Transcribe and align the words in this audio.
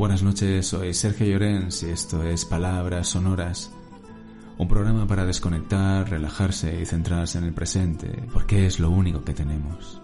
Buenas 0.00 0.22
noches, 0.22 0.66
soy 0.66 0.94
Sergio 0.94 1.26
Llorens 1.26 1.82
y 1.82 1.90
esto 1.90 2.24
es 2.24 2.46
Palabras 2.46 3.08
Sonoras, 3.08 3.70
un 4.56 4.66
programa 4.66 5.06
para 5.06 5.26
desconectar, 5.26 6.08
relajarse 6.08 6.80
y 6.80 6.86
centrarse 6.86 7.36
en 7.36 7.44
el 7.44 7.52
presente, 7.52 8.08
porque 8.32 8.64
es 8.64 8.80
lo 8.80 8.88
único 8.88 9.22
que 9.22 9.34
tenemos. 9.34 10.00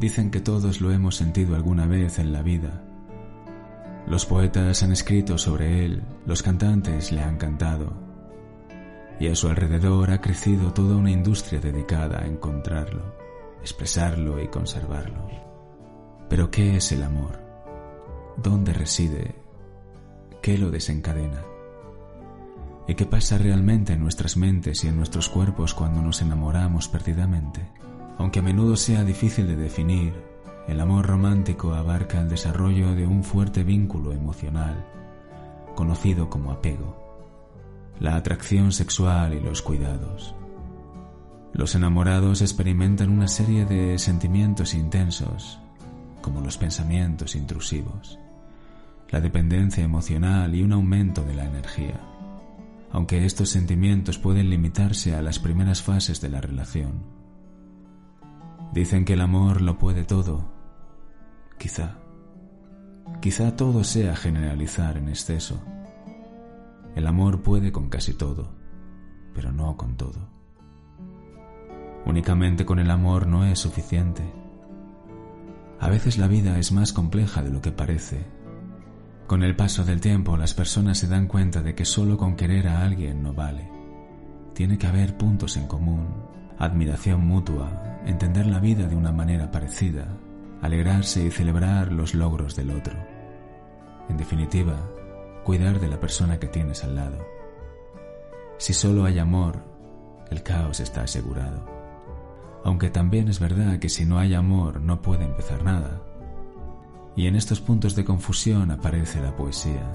Dicen 0.00 0.32
que 0.32 0.40
todos 0.40 0.80
lo 0.80 0.90
hemos 0.90 1.14
sentido 1.14 1.54
alguna 1.54 1.86
vez 1.86 2.18
en 2.18 2.32
la 2.32 2.42
vida, 2.42 2.82
los 4.06 4.26
poetas 4.26 4.82
han 4.82 4.92
escrito 4.92 5.38
sobre 5.38 5.84
él, 5.84 6.02
los 6.26 6.42
cantantes 6.42 7.10
le 7.10 7.22
han 7.22 7.36
cantado, 7.36 7.92
y 9.18 9.28
a 9.28 9.34
su 9.34 9.48
alrededor 9.48 10.10
ha 10.10 10.20
crecido 10.20 10.72
toda 10.72 10.96
una 10.96 11.10
industria 11.10 11.60
dedicada 11.60 12.20
a 12.20 12.26
encontrarlo, 12.26 13.14
expresarlo 13.60 14.42
y 14.42 14.48
conservarlo. 14.48 15.28
Pero 16.28 16.50
¿qué 16.50 16.76
es 16.76 16.92
el 16.92 17.02
amor? 17.02 17.38
¿Dónde 18.36 18.72
reside? 18.72 19.34
¿Qué 20.42 20.58
lo 20.58 20.70
desencadena? 20.70 21.42
¿Y 22.86 22.94
qué 22.96 23.06
pasa 23.06 23.38
realmente 23.38 23.94
en 23.94 24.00
nuestras 24.00 24.36
mentes 24.36 24.84
y 24.84 24.88
en 24.88 24.96
nuestros 24.96 25.28
cuerpos 25.30 25.72
cuando 25.72 26.02
nos 26.02 26.20
enamoramos 26.20 26.88
perdidamente? 26.88 27.70
Aunque 28.18 28.40
a 28.40 28.42
menudo 28.42 28.76
sea 28.76 29.04
difícil 29.04 29.46
de 29.46 29.56
definir, 29.56 30.12
el 30.68 30.80
amor 30.80 31.06
romántico 31.06 31.74
abarca 31.74 32.20
el 32.20 32.28
desarrollo 32.28 32.94
de 32.94 33.06
un 33.06 33.22
fuerte 33.22 33.64
vínculo 33.64 34.12
emocional, 34.12 34.84
conocido 35.74 36.30
como 36.30 36.50
apego, 36.52 37.04
la 38.00 38.16
atracción 38.16 38.72
sexual 38.72 39.34
y 39.34 39.40
los 39.40 39.62
cuidados. 39.62 40.34
Los 41.52 41.74
enamorados 41.74 42.42
experimentan 42.42 43.10
una 43.10 43.28
serie 43.28 43.64
de 43.64 43.98
sentimientos 43.98 44.74
intensos, 44.74 45.60
como 46.20 46.40
los 46.40 46.56
pensamientos 46.56 47.36
intrusivos, 47.36 48.18
la 49.10 49.20
dependencia 49.20 49.84
emocional 49.84 50.54
y 50.54 50.62
un 50.62 50.72
aumento 50.72 51.22
de 51.22 51.34
la 51.34 51.44
energía, 51.44 52.00
aunque 52.90 53.26
estos 53.26 53.50
sentimientos 53.50 54.18
pueden 54.18 54.48
limitarse 54.50 55.14
a 55.14 55.22
las 55.22 55.38
primeras 55.38 55.82
fases 55.82 56.20
de 56.20 56.30
la 56.30 56.40
relación. 56.40 57.23
Dicen 58.74 59.04
que 59.04 59.12
el 59.12 59.20
amor 59.20 59.62
lo 59.62 59.78
puede 59.78 60.04
todo 60.04 60.52
Quizá. 61.58 61.96
Quizá 63.20 63.56
todo 63.56 63.84
sea 63.84 64.16
generalizar 64.16 64.96
en 64.96 65.08
exceso. 65.08 65.62
El 66.94 67.06
amor 67.06 67.42
puede 67.42 67.72
con 67.72 67.88
casi 67.88 68.14
todo, 68.14 68.52
pero 69.32 69.52
no 69.52 69.76
con 69.76 69.96
todo. 69.96 70.28
Únicamente 72.04 72.66
con 72.66 72.80
el 72.80 72.90
amor 72.90 73.26
no 73.26 73.44
es 73.44 73.60
suficiente. 73.60 74.22
A 75.80 75.88
veces 75.88 76.18
la 76.18 76.26
vida 76.26 76.58
es 76.58 76.72
más 76.72 76.92
compleja 76.92 77.42
de 77.42 77.50
lo 77.50 77.60
que 77.60 77.72
parece. 77.72 78.26
Con 79.26 79.42
el 79.42 79.56
paso 79.56 79.84
del 79.84 80.00
tiempo 80.00 80.36
las 80.36 80.52
personas 80.52 80.98
se 80.98 81.08
dan 81.08 81.28
cuenta 81.28 81.62
de 81.62 81.74
que 81.74 81.84
solo 81.84 82.18
con 82.18 82.36
querer 82.36 82.68
a 82.68 82.82
alguien 82.84 83.22
no 83.22 83.32
vale. 83.32 83.70
Tiene 84.52 84.76
que 84.76 84.86
haber 84.86 85.16
puntos 85.16 85.56
en 85.56 85.66
común, 85.66 86.08
admiración 86.58 87.26
mutua, 87.26 88.00
entender 88.06 88.46
la 88.46 88.60
vida 88.60 88.86
de 88.86 88.96
una 88.96 89.12
manera 89.12 89.50
parecida, 89.50 90.06
alegrarse 90.62 91.24
y 91.24 91.30
celebrar 91.30 91.92
los 91.92 92.14
logros 92.14 92.56
del 92.56 92.70
otro. 92.70 92.94
En 94.08 94.16
definitiva, 94.16 94.76
cuidar 95.44 95.80
de 95.80 95.88
la 95.88 96.00
persona 96.00 96.38
que 96.38 96.48
tienes 96.48 96.84
al 96.84 96.94
lado. 96.94 97.18
Si 98.58 98.72
solo 98.72 99.04
hay 99.04 99.18
amor, 99.18 99.62
el 100.30 100.42
caos 100.42 100.80
está 100.80 101.02
asegurado. 101.02 101.64
Aunque 102.64 102.88
también 102.88 103.28
es 103.28 103.40
verdad 103.40 103.78
que 103.78 103.88
si 103.88 104.06
no 104.06 104.18
hay 104.18 104.34
amor 104.34 104.80
no 104.80 105.02
puede 105.02 105.24
empezar 105.24 105.62
nada. 105.62 106.00
Y 107.14 107.26
en 107.26 107.36
estos 107.36 107.60
puntos 107.60 107.94
de 107.94 108.04
confusión 108.04 108.70
aparece 108.70 109.20
la 109.20 109.36
poesía, 109.36 109.90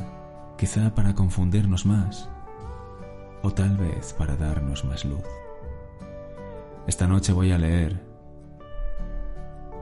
quizá 0.58 0.94
para 0.94 1.16
confundirnos 1.16 1.86
más, 1.86 2.30
o 3.42 3.52
tal 3.52 3.76
vez 3.78 4.14
para 4.14 4.36
darnos 4.36 4.86
más 4.86 5.04
luz. 5.04 5.24
Esta 6.90 7.06
noche 7.06 7.34
voy 7.34 7.52
a 7.52 7.58
leer 7.60 8.02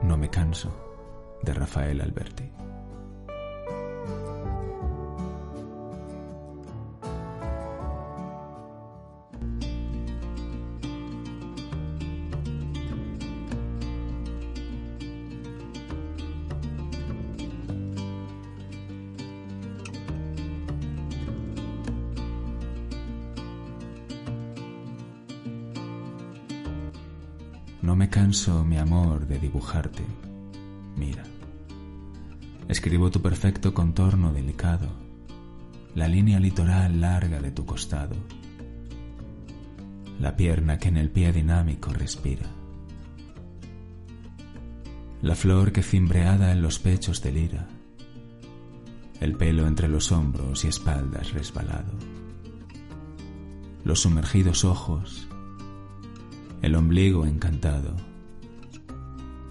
no 0.02 0.18
me 0.18 0.28
canso, 0.28 0.70
de 1.42 1.54
Rafael 1.54 2.02
Alberti. 2.02 2.52
No 27.88 27.96
me 27.96 28.10
canso, 28.10 28.64
mi 28.64 28.76
amor, 28.76 29.26
de 29.26 29.38
dibujarte. 29.38 30.04
Mira. 30.94 31.22
Escribo 32.68 33.10
tu 33.10 33.22
perfecto 33.22 33.72
contorno 33.72 34.30
delicado, 34.30 34.88
la 35.94 36.06
línea 36.06 36.38
litoral 36.38 37.00
larga 37.00 37.40
de 37.40 37.50
tu 37.50 37.64
costado, 37.64 38.14
la 40.20 40.36
pierna 40.36 40.76
que 40.76 40.88
en 40.88 40.98
el 40.98 41.08
pie 41.08 41.32
dinámico 41.32 41.88
respira, 41.90 42.44
la 45.22 45.34
flor 45.34 45.72
que 45.72 45.82
cimbreada 45.82 46.52
en 46.52 46.60
los 46.60 46.78
pechos 46.78 47.22
delira, 47.22 47.68
el 49.18 49.34
pelo 49.34 49.66
entre 49.66 49.88
los 49.88 50.12
hombros 50.12 50.62
y 50.66 50.68
espaldas 50.68 51.32
resbalado, 51.32 51.94
los 53.82 54.00
sumergidos 54.00 54.66
ojos 54.66 55.26
el 56.60 56.74
ombligo 56.74 57.24
encantado, 57.24 57.94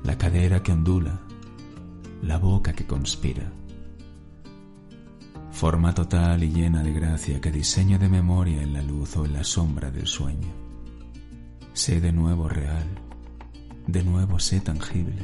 la 0.03 0.17
cadera 0.17 0.61
que 0.61 0.73
ondula, 0.73 1.21
la 2.21 2.37
boca 2.37 2.73
que 2.73 2.85
conspira. 2.85 3.49
Forma 5.51 5.93
total 5.93 6.43
y 6.43 6.51
llena 6.51 6.83
de 6.83 6.91
gracia 6.91 7.39
que 7.39 7.51
diseño 7.51 7.97
de 7.97 8.09
memoria 8.09 8.61
en 8.61 8.73
la 8.73 8.81
luz 8.81 9.15
o 9.17 9.25
en 9.25 9.33
la 9.33 9.43
sombra 9.43 9.89
del 9.89 10.05
sueño. 10.05 10.53
Sé 11.73 12.01
de 12.01 12.11
nuevo 12.11 12.49
real, 12.49 12.87
de 13.87 14.03
nuevo 14.03 14.37
sé 14.39 14.59
tangible. 14.59 15.23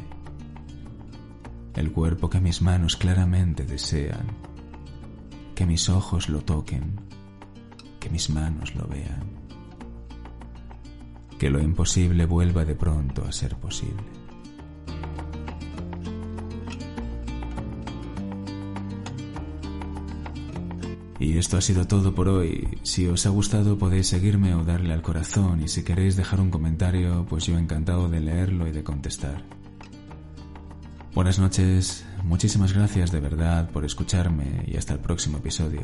El 1.75 1.91
cuerpo 1.91 2.29
que 2.29 2.39
mis 2.39 2.61
manos 2.61 2.95
claramente 2.95 3.65
desean, 3.65 4.27
que 5.53 5.65
mis 5.65 5.89
ojos 5.89 6.29
lo 6.29 6.41
toquen, 6.41 6.95
que 7.99 8.09
mis 8.09 8.29
manos 8.29 8.73
lo 8.75 8.87
vean 8.87 9.42
que 11.43 11.49
lo 11.49 11.61
imposible 11.61 12.25
vuelva 12.25 12.63
de 12.63 12.73
pronto 12.73 13.25
a 13.25 13.33
ser 13.33 13.57
posible. 13.57 14.01
Y 21.19 21.37
esto 21.37 21.57
ha 21.57 21.61
sido 21.61 21.85
todo 21.85 22.15
por 22.15 22.29
hoy. 22.29 22.79
Si 22.83 23.07
os 23.07 23.25
ha 23.25 23.29
gustado 23.29 23.77
podéis 23.77 24.07
seguirme 24.07 24.55
o 24.55 24.63
darle 24.63 24.93
al 24.93 25.01
corazón 25.01 25.61
y 25.61 25.67
si 25.67 25.83
queréis 25.83 26.15
dejar 26.15 26.39
un 26.39 26.49
comentario, 26.49 27.25
pues 27.27 27.45
yo 27.45 27.57
encantado 27.57 28.07
de 28.07 28.21
leerlo 28.21 28.65
y 28.65 28.71
de 28.71 28.85
contestar. 28.85 29.43
Buenas 31.13 31.39
noches, 31.39 32.05
muchísimas 32.23 32.71
gracias 32.71 33.11
de 33.11 33.19
verdad 33.19 33.69
por 33.69 33.83
escucharme 33.83 34.63
y 34.65 34.77
hasta 34.77 34.93
el 34.93 34.99
próximo 34.99 35.39
episodio. 35.39 35.81